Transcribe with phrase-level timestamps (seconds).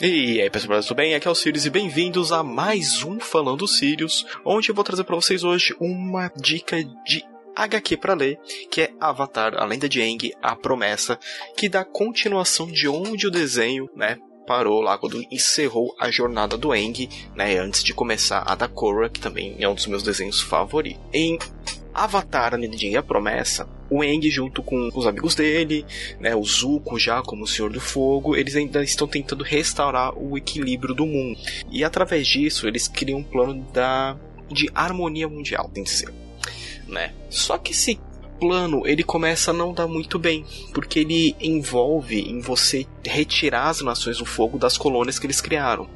[0.00, 1.14] E aí pessoal, tudo bem?
[1.14, 5.04] Aqui é o Sirius e bem-vindos a mais um Falando Sirius, onde eu vou trazer
[5.04, 7.24] para vocês hoje uma dica de
[7.54, 8.40] HQ para ler,
[8.72, 11.16] que é Avatar, a Lenda de Aang, a Promessa,
[11.56, 14.18] que dá continuação de onde o desenho, né,
[14.48, 19.08] parou lá quando encerrou a jornada do Aang, né, antes de começar a da Korra,
[19.08, 21.00] que também é um dos meus desenhos favoritos.
[21.12, 21.38] Em
[21.94, 25.84] Avatar, a Lenda de Aang, a Promessa, o Eng junto com os amigos dele,
[26.20, 30.36] né, o Zuko já como o Senhor do Fogo, eles ainda estão tentando restaurar o
[30.36, 31.38] equilíbrio do mundo.
[31.70, 34.16] E através disso, eles criam um plano da,
[34.50, 36.12] de harmonia mundial, tem que ser.
[36.86, 37.12] Né?
[37.30, 37.98] Só que esse
[38.38, 43.80] plano ele começa a não dar muito bem, porque ele envolve em você retirar as
[43.80, 45.88] nações do fogo das colônias que eles criaram.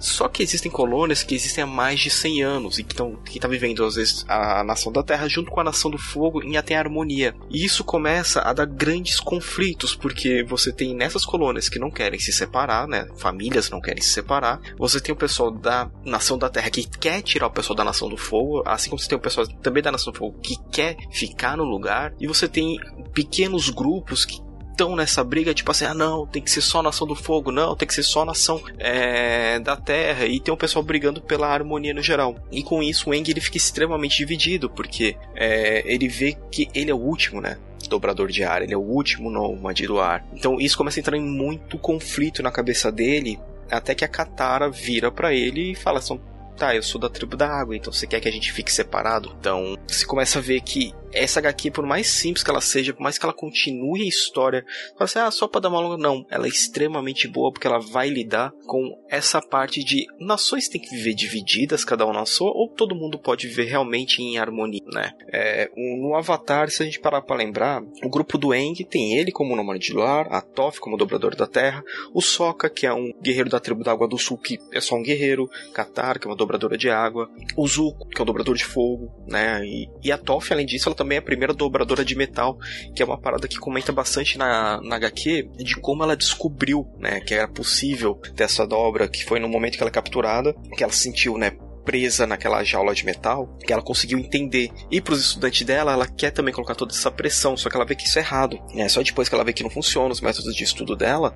[0.00, 3.38] Só que existem colônias que existem há mais de 100 anos e que estão que
[3.38, 6.56] tá vivendo às vezes a nação da Terra junto com a nação do Fogo em
[6.56, 7.34] até harmonia.
[7.50, 12.18] E isso começa a dar grandes conflitos porque você tem nessas colônias que não querem
[12.18, 13.06] se separar, né?
[13.16, 14.60] Famílias não querem se separar.
[14.78, 18.08] Você tem o pessoal da nação da Terra que quer tirar o pessoal da nação
[18.08, 20.96] do Fogo, assim como você tem o pessoal também da nação do Fogo que quer
[21.12, 22.14] ficar no lugar.
[22.18, 22.78] E você tem
[23.12, 24.40] pequenos grupos que
[24.80, 27.76] estão nessa briga, tipo assim, ah não, tem que ser só nação do fogo, não,
[27.76, 31.92] tem que ser só nação é, da terra, e tem um pessoal brigando pela harmonia
[31.92, 32.34] no geral.
[32.50, 36.90] E com isso o Eng ele fica extremamente dividido, porque é, ele vê que ele
[36.90, 37.58] é o último, né?
[37.88, 40.24] dobrador de ar, ele é o último nômade do ar.
[40.32, 44.70] Então isso começa a entrar em muito conflito na cabeça dele, até que a Katara
[44.70, 46.20] vira para ele e fala assim,
[46.56, 49.34] tá, eu sou da tribo da água, então você quer que a gente fique separado?
[49.40, 53.02] Então você começa a ver que essa HQ, por mais simples que ela seja, por
[53.02, 56.24] mais que ela continue a história, fala assim, ah, só pra dar uma longa, não.
[56.30, 60.94] Ela é extremamente boa porque ela vai lidar com essa parte de nações têm que
[60.94, 65.12] viver divididas, cada um na sua, ou todo mundo pode viver realmente em harmonia, né?
[65.32, 69.32] É, no Avatar, se a gente parar pra lembrar, o grupo do Eng tem ele
[69.32, 71.82] como nômade de lar, a Toph como dobrador da terra,
[72.14, 74.96] o Sokka, que é um guerreiro da tribo da água do sul, que é só
[74.96, 78.56] um guerreiro, Katar, que é uma dobradora de água, o Zuko, que é um dobrador
[78.56, 79.64] de fogo, né?
[79.64, 82.58] E, e a Toph, além disso, ela também a primeira dobradora de metal,
[82.94, 87.20] que é uma parada que comenta bastante na, na HQ de como ela descobriu, né,
[87.20, 90.84] que era possível ter essa dobra, que foi no momento que ela é capturada, que
[90.84, 91.52] ela sentiu, né,
[91.86, 94.70] presa naquela jaula de metal, que ela conseguiu entender.
[94.90, 97.86] E para os estudantes dela, ela quer também colocar toda essa pressão, só que ela
[97.86, 98.60] vê que isso é errado.
[98.74, 101.34] É só depois que ela vê que não funciona os métodos de estudo dela,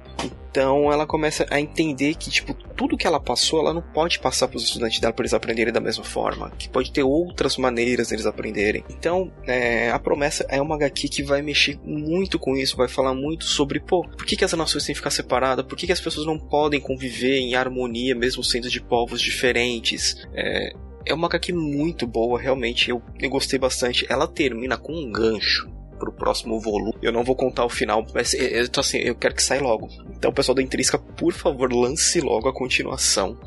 [0.54, 4.46] então ela começa a entender que tipo tudo que ela passou, ela não pode passar
[4.46, 8.08] para os estudantes dela para eles aprenderem da mesma forma, que pode ter outras maneiras
[8.08, 8.84] deles aprenderem.
[8.88, 13.14] Então, é, a promessa é uma HQ que vai mexer muito com isso, vai falar
[13.14, 15.66] muito sobre, pô, por que, que as nações têm que ficar separadas?
[15.66, 20.24] Por que, que as pessoas não podem conviver em harmonia mesmo sendo de povos diferentes?
[20.34, 20.72] É,
[21.04, 22.90] é uma HQ muito boa, realmente.
[22.90, 24.06] Eu, eu gostei bastante.
[24.08, 26.94] Ela termina com um gancho pro próximo volume.
[27.00, 29.88] Eu não vou contar o final, mas eu tô assim, eu quero que saia logo.
[30.24, 33.38] Então, pessoal da Intrínseca, por favor, lance logo a continuação.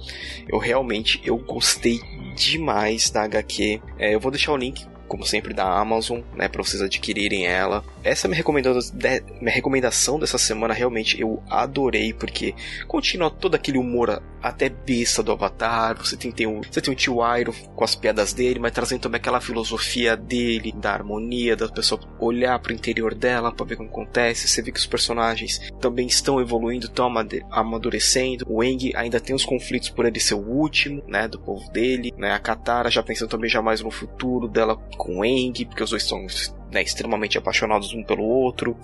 [0.47, 1.99] Eu realmente eu gostei
[2.35, 3.81] demais da HQ.
[3.97, 7.83] É, eu vou deixar o link como sempre, da Amazon, né, para vocês adquirirem ela.
[8.03, 8.93] Essa é minha recomendação,
[9.41, 12.53] minha recomendação dessa semana, realmente eu adorei, porque
[12.87, 17.19] continua todo aquele humor até besta do Avatar, você tem, tem, você tem o tio
[17.37, 21.99] Iroh com as piadas dele, mas trazendo também aquela filosofia dele, da harmonia, da pessoa
[22.19, 25.71] olhar para o interior dela para ver o que acontece, você vê que os personagens
[25.79, 27.11] também estão evoluindo, estão
[27.51, 31.69] amadurecendo, o Eng ainda tem os conflitos por ele ser o último, né, do povo
[31.71, 35.65] dele, né, a Katara já pensando também já mais no futuro dela com o Eng,
[35.65, 36.25] porque os dois são
[36.71, 38.77] né, extremamente apaixonados um pelo outro.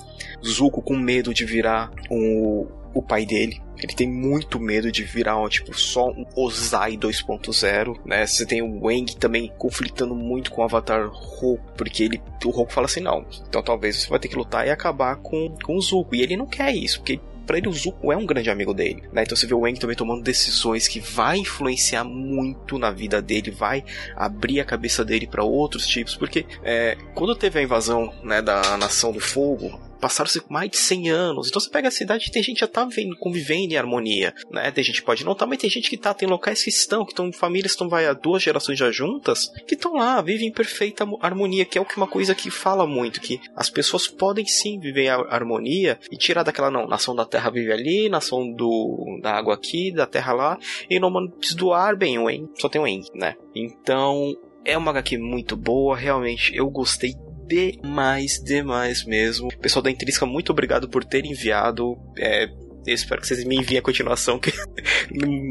[0.45, 3.61] Zuko com medo de virar o, o pai dele.
[3.77, 8.25] Ele tem muito medo de virar um, tipo, só um Ozai 2.0, né?
[8.25, 12.71] Você tem o Wang também conflitando muito com o Avatar Roku, porque ele, o Roku
[12.71, 15.81] fala assim, não, então talvez você vai ter que lutar e acabar com, com o
[15.81, 16.15] Zuko.
[16.15, 19.03] E ele não quer isso, porque para ele o Zuko é um grande amigo dele,
[19.11, 19.23] né?
[19.23, 23.51] Então você vê o Wang também tomando decisões que vai influenciar muito na vida dele,
[23.51, 23.83] vai
[24.15, 28.77] abrir a cabeça dele para outros tipos, porque é, quando teve a invasão né, da
[28.77, 31.47] Nação do Fogo, passaram-se mais de 100 anos.
[31.47, 34.33] Então você pega a cidade e tem gente que já tá vivendo, convivendo em harmonia,
[34.51, 34.69] né?
[34.69, 37.05] Tem gente que pode não tá, mas tem gente que tá, tem locais que estão,
[37.05, 40.51] que estão famílias estão vai há duas gerações já juntas, que estão lá, vivem em
[40.51, 44.45] perfeita harmonia, que é o que uma coisa que fala muito, que as pessoas podem
[44.45, 49.19] sim viver em harmonia e tirar daquela não, nação da terra vive ali, nação do
[49.21, 52.81] da água aqui, da terra lá, e nômades do ar, bem, o En, só tem
[52.81, 53.35] o En, né?
[53.55, 54.35] Então,
[54.65, 57.13] é uma HQ muito boa, realmente eu gostei
[57.47, 59.49] demais, demais mesmo.
[59.59, 61.97] Pessoal da Intrínseca, muito obrigado por ter enviado.
[62.17, 62.45] É,
[62.85, 64.51] Eu espero que vocês me enviem a continuação, que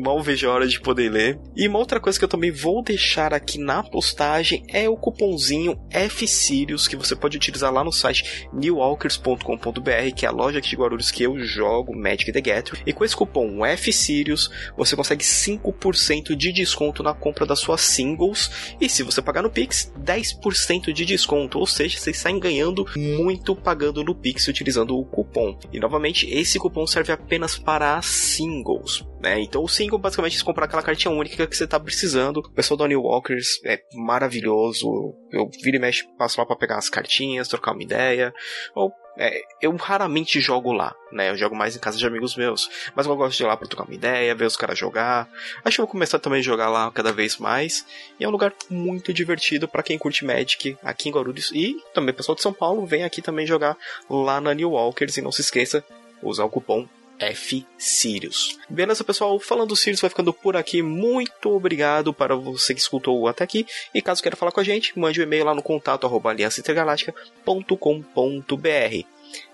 [0.02, 1.38] mal vejo a hora de poder ler.
[1.56, 5.78] E uma outra coisa que eu também vou deixar aqui na postagem é o cupomzinho
[6.10, 10.76] FSirius, que você pode utilizar lá no site newwalkers.com.br, que é a loja aqui de
[10.76, 12.82] Guarulhos que eu jogo Magic the Gathering.
[12.86, 18.74] E com esse cupom FSirius, você consegue 5% de desconto na compra das suas singles.
[18.80, 21.58] E se você pagar no Pix, 10% de desconto.
[21.58, 25.58] Ou seja, vocês saem ganhando muito pagando no Pix utilizando o cupom.
[25.72, 29.04] E novamente, esse cupom serve apenas para as singles.
[29.22, 29.40] Né?
[29.40, 32.38] Então o single basicamente é comprar aquela cartinha única que você está precisando.
[32.38, 35.14] O pessoal da New Walkers é maravilhoso.
[35.30, 38.34] Eu vira e mexe, passo lá para pegar as cartinhas, trocar uma ideia.
[38.74, 41.30] Ou é, eu raramente jogo lá, né?
[41.30, 42.68] Eu jogo mais em casa de amigos meus.
[42.96, 45.28] Mas eu gosto de ir lá pra trocar uma ideia, ver os caras jogar.
[45.64, 47.86] Acho que eu vou começar também a jogar lá cada vez mais.
[48.18, 51.52] E é um lugar muito divertido para quem curte Magic aqui em Guarulhos.
[51.54, 53.76] E também pessoal de São Paulo, vem aqui também jogar
[54.10, 55.16] lá na New Walkers.
[55.16, 55.84] E não se esqueça,
[56.20, 56.88] usar o cupom
[57.26, 58.58] F Sirius.
[58.68, 59.38] Beleza, pessoal?
[59.38, 60.82] Falando do Sirius vai ficando por aqui.
[60.82, 63.64] Muito obrigado para você que escutou até aqui.
[63.94, 69.06] E caso queira falar com a gente, mande um e-mail lá no contato arroba aliançaintergaláctica.com.br.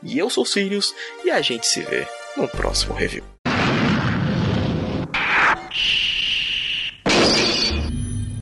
[0.02, 0.94] E eu sou o Sirius
[1.24, 2.06] e a gente se vê
[2.36, 3.37] no próximo review.